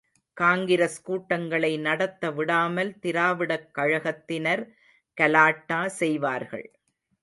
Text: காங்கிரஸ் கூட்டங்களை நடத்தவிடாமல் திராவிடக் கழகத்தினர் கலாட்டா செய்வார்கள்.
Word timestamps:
காங்கிரஸ் 0.37 1.03
கூட்டங்களை 1.03 1.77
நடத்தவிடாமல் 1.79 2.91
திராவிடக் 3.01 3.69
கழகத்தினர் 3.77 4.63
கலாட்டா 5.17 5.87
செய்வார்கள். 6.01 6.67